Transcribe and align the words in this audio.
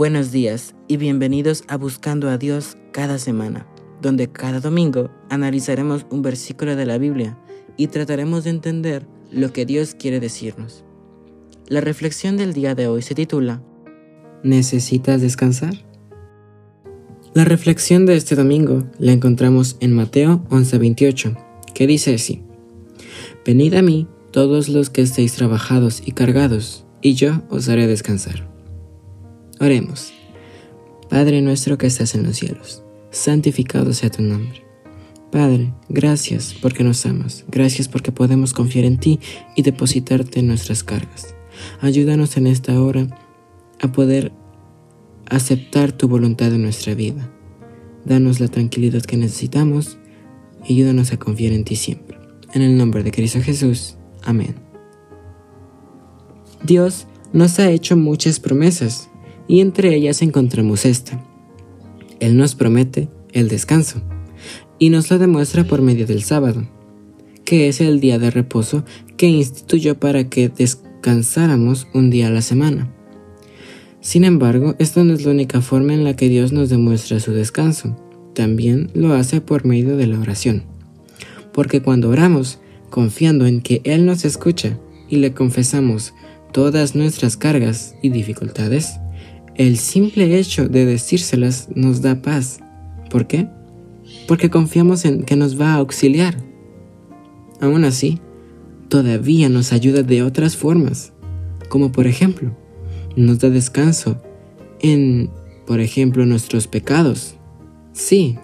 Buenos 0.00 0.32
días 0.32 0.74
y 0.88 0.96
bienvenidos 0.96 1.62
a 1.68 1.76
Buscando 1.76 2.30
a 2.30 2.38
Dios 2.38 2.78
cada 2.90 3.18
semana, 3.18 3.66
donde 4.00 4.32
cada 4.32 4.58
domingo 4.58 5.10
analizaremos 5.28 6.06
un 6.08 6.22
versículo 6.22 6.74
de 6.74 6.86
la 6.86 6.96
Biblia 6.96 7.38
y 7.76 7.88
trataremos 7.88 8.44
de 8.44 8.50
entender 8.50 9.06
lo 9.30 9.52
que 9.52 9.66
Dios 9.66 9.94
quiere 9.94 10.18
decirnos. 10.18 10.84
La 11.68 11.82
reflexión 11.82 12.38
del 12.38 12.54
día 12.54 12.74
de 12.74 12.88
hoy 12.88 13.02
se 13.02 13.14
titula 13.14 13.62
¿Necesitas 14.42 15.20
descansar? 15.20 15.74
La 17.34 17.44
reflexión 17.44 18.06
de 18.06 18.16
este 18.16 18.36
domingo 18.36 18.84
la 18.98 19.12
encontramos 19.12 19.76
en 19.80 19.92
Mateo 19.92 20.42
11:28, 20.48 21.36
que 21.74 21.86
dice 21.86 22.14
así, 22.14 22.42
Venid 23.44 23.74
a 23.74 23.82
mí 23.82 24.08
todos 24.30 24.70
los 24.70 24.88
que 24.88 25.02
estéis 25.02 25.34
trabajados 25.34 26.02
y 26.02 26.12
cargados, 26.12 26.86
y 27.02 27.12
yo 27.12 27.42
os 27.50 27.68
haré 27.68 27.86
descansar. 27.86 28.49
Oremos. 29.62 30.14
Padre 31.10 31.42
nuestro 31.42 31.76
que 31.76 31.86
estás 31.86 32.14
en 32.14 32.22
los 32.22 32.38
cielos, 32.38 32.82
santificado 33.10 33.92
sea 33.92 34.08
tu 34.08 34.22
nombre. 34.22 34.64
Padre, 35.30 35.74
gracias 35.90 36.54
porque 36.62 36.82
nos 36.82 37.04
amas, 37.04 37.44
gracias 37.46 37.86
porque 37.86 38.10
podemos 38.10 38.54
confiar 38.54 38.86
en 38.86 38.96
ti 38.96 39.20
y 39.56 39.60
depositarte 39.60 40.40
en 40.40 40.46
nuestras 40.46 40.82
cargas. 40.82 41.34
Ayúdanos 41.82 42.38
en 42.38 42.46
esta 42.46 42.80
hora 42.80 43.06
a 43.82 43.92
poder 43.92 44.32
aceptar 45.28 45.92
tu 45.92 46.08
voluntad 46.08 46.54
en 46.54 46.62
nuestra 46.62 46.94
vida. 46.94 47.30
Danos 48.06 48.40
la 48.40 48.48
tranquilidad 48.48 49.02
que 49.02 49.18
necesitamos 49.18 49.98
y 50.66 50.72
ayúdanos 50.72 51.12
a 51.12 51.18
confiar 51.18 51.52
en 51.52 51.64
ti 51.64 51.76
siempre. 51.76 52.16
En 52.54 52.62
el 52.62 52.78
nombre 52.78 53.02
de 53.02 53.12
Cristo 53.12 53.42
Jesús. 53.42 53.98
Amén. 54.22 54.54
Dios 56.64 57.06
nos 57.34 57.58
ha 57.58 57.70
hecho 57.70 57.98
muchas 57.98 58.40
promesas 58.40 59.10
y 59.50 59.60
entre 59.60 59.92
ellas 59.96 60.22
encontramos 60.22 60.86
esta. 60.86 61.20
Él 62.20 62.36
nos 62.36 62.54
promete 62.54 63.08
el 63.32 63.48
descanso 63.48 64.00
y 64.78 64.90
nos 64.90 65.10
lo 65.10 65.18
demuestra 65.18 65.64
por 65.64 65.82
medio 65.82 66.06
del 66.06 66.22
sábado, 66.22 66.68
que 67.44 67.66
es 67.66 67.80
el 67.80 67.98
día 67.98 68.20
de 68.20 68.30
reposo 68.30 68.84
que 69.16 69.26
instituyó 69.26 69.98
para 69.98 70.28
que 70.28 70.50
descansáramos 70.50 71.88
un 71.94 72.10
día 72.10 72.28
a 72.28 72.30
la 72.30 72.42
semana. 72.42 72.94
Sin 74.00 74.22
embargo, 74.22 74.76
esta 74.78 75.02
no 75.02 75.14
es 75.14 75.24
la 75.24 75.32
única 75.32 75.60
forma 75.62 75.94
en 75.94 76.04
la 76.04 76.14
que 76.14 76.28
Dios 76.28 76.52
nos 76.52 76.68
demuestra 76.68 77.18
su 77.18 77.32
descanso, 77.32 77.96
también 78.36 78.92
lo 78.94 79.14
hace 79.14 79.40
por 79.40 79.64
medio 79.64 79.96
de 79.96 80.06
la 80.06 80.20
oración. 80.20 80.62
Porque 81.52 81.82
cuando 81.82 82.08
oramos, 82.08 82.60
confiando 82.88 83.48
en 83.48 83.62
que 83.62 83.80
Él 83.82 84.06
nos 84.06 84.24
escucha 84.24 84.78
y 85.08 85.16
le 85.16 85.34
confesamos 85.34 86.14
todas 86.52 86.94
nuestras 86.94 87.36
cargas 87.36 87.96
y 88.00 88.10
dificultades, 88.10 89.00
el 89.60 89.76
simple 89.76 90.38
hecho 90.38 90.70
de 90.70 90.86
decírselas 90.86 91.68
nos 91.74 92.00
da 92.00 92.22
paz. 92.22 92.60
¿Por 93.10 93.26
qué? 93.26 93.46
Porque 94.26 94.48
confiamos 94.48 95.04
en 95.04 95.24
que 95.24 95.36
nos 95.36 95.60
va 95.60 95.74
a 95.74 95.76
auxiliar. 95.76 96.34
Aún 97.60 97.84
así, 97.84 98.20
todavía 98.88 99.50
nos 99.50 99.74
ayuda 99.74 100.02
de 100.02 100.22
otras 100.22 100.56
formas, 100.56 101.12
como 101.68 101.92
por 101.92 102.06
ejemplo, 102.06 102.56
nos 103.16 103.40
da 103.40 103.50
descanso 103.50 104.16
en, 104.80 105.28
por 105.66 105.80
ejemplo, 105.80 106.24
nuestros 106.24 106.66
pecados. 106.66 107.34
Sí, 107.92 108.38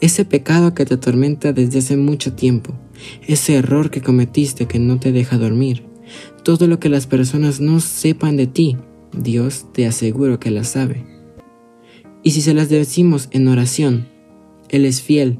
ese 0.00 0.24
pecado 0.24 0.72
que 0.72 0.86
te 0.86 0.94
atormenta 0.94 1.52
desde 1.52 1.80
hace 1.80 1.98
mucho 1.98 2.32
tiempo, 2.32 2.72
ese 3.28 3.56
error 3.56 3.90
que 3.90 4.00
cometiste 4.00 4.64
que 4.64 4.78
no 4.78 4.98
te 4.98 5.12
deja 5.12 5.36
dormir, 5.36 5.84
todo 6.42 6.66
lo 6.68 6.80
que 6.80 6.88
las 6.88 7.06
personas 7.06 7.60
no 7.60 7.80
sepan 7.80 8.38
de 8.38 8.46
ti, 8.46 8.78
Dios 9.16 9.66
te 9.72 9.86
aseguro 9.86 10.40
que 10.40 10.50
la 10.50 10.64
sabe. 10.64 11.04
Y 12.22 12.32
si 12.32 12.40
se 12.40 12.54
las 12.54 12.68
decimos 12.68 13.28
en 13.32 13.48
oración, 13.48 14.08
Él 14.68 14.84
es 14.84 15.02
fiel 15.02 15.38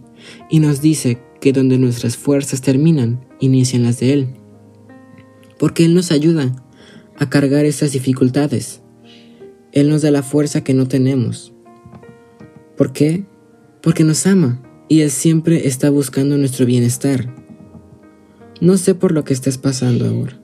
y 0.51 0.61
nos 0.61 0.81
dice 0.81 1.21
que 1.41 1.53
donde 1.53 1.79
nuestras 1.79 2.17
fuerzas 2.17 2.61
terminan, 2.61 3.27
inician 3.41 3.83
las 3.83 4.01
de 4.01 4.13
Él. 4.13 4.29
Porque 5.59 5.85
Él 5.85 5.95
nos 5.95 6.13
ayuda 6.13 6.55
a 7.19 7.31
cargar 7.31 7.65
esas 7.65 7.93
dificultades. 7.93 8.83
Él 9.73 9.89
nos 9.89 10.03
da 10.03 10.11
la 10.11 10.23
fuerza 10.23 10.63
que 10.63 10.75
no 10.75 10.87
tenemos. 10.87 11.53
¿Por 12.77 12.93
qué? 12.93 13.25
Porque 13.81 14.05
nos 14.05 14.27
ama 14.27 14.63
y 14.89 15.01
Él 15.01 15.11
siempre 15.11 15.67
está 15.67 15.91
buscando 15.91 16.37
nuestro 16.37 16.67
bienestar. 16.67 17.35
No 18.61 18.77
sé 18.77 18.95
por 18.95 19.13
lo 19.13 19.25
que 19.25 19.33
estés 19.33 19.59
pasando 19.59 20.07
ahora. 20.07 20.41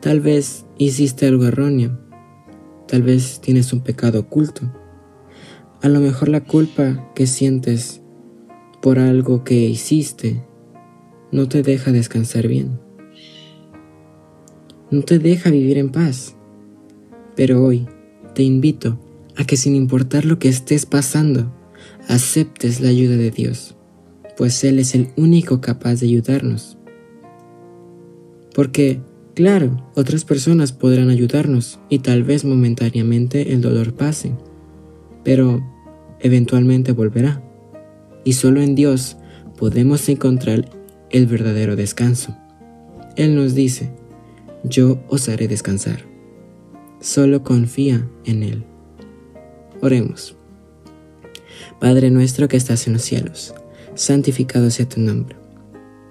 Tal 0.00 0.20
vez 0.20 0.66
hiciste 0.76 1.26
algo 1.26 1.44
erróneo. 1.44 2.07
Tal 2.88 3.02
vez 3.02 3.40
tienes 3.40 3.72
un 3.72 3.82
pecado 3.82 4.20
oculto. 4.20 4.72
A 5.82 5.88
lo 5.88 6.00
mejor 6.00 6.28
la 6.28 6.42
culpa 6.42 7.12
que 7.14 7.26
sientes 7.26 8.00
por 8.82 8.98
algo 8.98 9.44
que 9.44 9.54
hiciste 9.54 10.44
no 11.30 11.48
te 11.48 11.62
deja 11.62 11.92
descansar 11.92 12.48
bien 12.48 12.80
no 14.90 15.02
te 15.02 15.18
deja 15.18 15.50
vivir 15.50 15.78
en 15.78 15.90
paz. 15.90 16.34
Pero 17.36 17.64
hoy 17.64 17.86
te 18.34 18.42
invito 18.42 18.98
a 19.36 19.44
que 19.44 19.56
sin 19.56 19.74
importar 19.74 20.24
lo 20.24 20.38
que 20.38 20.48
estés 20.48 20.86
pasando, 20.86 21.52
aceptes 22.08 22.80
la 22.80 22.88
ayuda 22.88 23.16
de 23.16 23.30
Dios, 23.30 23.76
pues 24.36 24.64
Él 24.64 24.78
es 24.78 24.94
el 24.94 25.10
único 25.16 25.60
capaz 25.60 26.00
de 26.00 26.06
ayudarnos. 26.06 26.78
Porque, 28.54 29.00
claro, 29.38 29.88
otras 29.94 30.24
personas 30.24 30.72
podrán 30.72 31.10
ayudarnos 31.10 31.78
y 31.88 32.00
tal 32.00 32.24
vez 32.24 32.44
momentáneamente 32.44 33.52
el 33.52 33.60
dolor 33.60 33.94
pase, 33.94 34.32
pero 35.22 35.62
eventualmente 36.18 36.90
volverá. 36.90 37.40
Y 38.24 38.32
solo 38.32 38.60
en 38.60 38.74
Dios 38.74 39.16
podemos 39.56 40.08
encontrar 40.08 40.68
el 41.10 41.28
verdadero 41.28 41.76
descanso. 41.76 42.36
Él 43.14 43.36
nos 43.36 43.54
dice, 43.54 43.92
yo 44.64 44.98
os 45.06 45.28
haré 45.28 45.46
descansar. 45.46 46.00
Solo 46.98 47.44
confía 47.44 48.08
en 48.24 48.42
Él. 48.42 48.64
Oremos. 49.80 50.34
Padre 51.78 52.10
nuestro 52.10 52.48
que 52.48 52.56
estás 52.56 52.88
en 52.88 52.94
los 52.94 53.02
cielos, 53.02 53.54
santificado 53.94 54.68
sea 54.72 54.88
tu 54.88 55.00
nombre. 55.00 55.36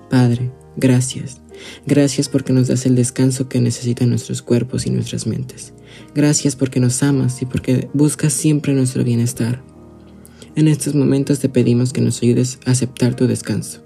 Padre, 0.09 0.50
gracias. 0.78 1.42
Gracias 1.85 2.29
porque 2.29 2.53
nos 2.53 2.68
das 2.68 2.85
el 2.85 2.95
descanso 2.95 3.50
que 3.50 3.62
necesitan 3.62 4.09
nuestros 4.09 4.41
cuerpos 4.41 4.85
y 4.85 4.90
nuestras 4.90 5.28
mentes. 5.28 5.73
Gracias 6.16 6.56
porque 6.56 6.79
nos 6.79 7.01
amas 7.03 7.41
y 7.41 7.45
porque 7.45 7.90
buscas 7.94 8.34
siempre 8.34 8.73
nuestro 8.73 9.03
bienestar. 9.03 9.62
En 10.56 10.67
estos 10.67 10.96
momentos 10.96 11.40
te 11.40 11.50
pedimos 11.50 11.94
que 11.94 12.01
nos 12.01 12.22
ayudes 12.23 12.59
a 12.66 12.72
aceptar 12.72 13.16
tu 13.16 13.28
descanso. 13.28 13.84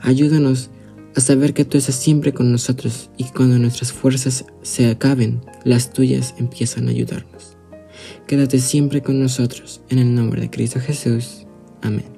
Ayúdanos 0.00 0.70
a 1.14 1.20
saber 1.20 1.54
que 1.54 1.64
tú 1.64 1.78
estás 1.78 1.96
siempre 1.96 2.32
con 2.32 2.52
nosotros 2.52 3.10
y 3.16 3.24
cuando 3.24 3.58
nuestras 3.58 3.92
fuerzas 3.92 4.44
se 4.62 4.86
acaben, 4.86 5.40
las 5.64 5.92
tuyas 5.92 6.34
empiezan 6.38 6.88
a 6.88 6.90
ayudarnos. 6.90 7.56
Quédate 8.26 8.58
siempre 8.58 9.02
con 9.02 9.20
nosotros, 9.20 9.80
en 9.88 9.98
el 9.98 10.14
nombre 10.14 10.40
de 10.40 10.50
Cristo 10.50 10.80
Jesús. 10.80 11.46
Amén. 11.80 12.15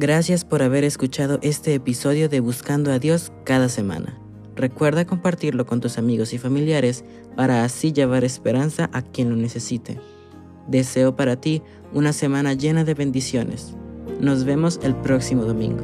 Gracias 0.00 0.44
por 0.44 0.62
haber 0.62 0.84
escuchado 0.84 1.40
este 1.42 1.74
episodio 1.74 2.28
de 2.28 2.38
Buscando 2.38 2.92
a 2.92 3.00
Dios 3.00 3.32
cada 3.42 3.68
semana. 3.68 4.16
Recuerda 4.54 5.04
compartirlo 5.04 5.66
con 5.66 5.80
tus 5.80 5.98
amigos 5.98 6.32
y 6.32 6.38
familiares 6.38 7.04
para 7.34 7.64
así 7.64 7.92
llevar 7.92 8.22
esperanza 8.22 8.90
a 8.92 9.02
quien 9.02 9.28
lo 9.28 9.34
necesite. 9.34 9.98
Deseo 10.68 11.16
para 11.16 11.40
ti 11.40 11.64
una 11.92 12.12
semana 12.12 12.54
llena 12.54 12.84
de 12.84 12.94
bendiciones. 12.94 13.74
Nos 14.20 14.44
vemos 14.44 14.78
el 14.84 14.94
próximo 14.94 15.44
domingo. 15.44 15.82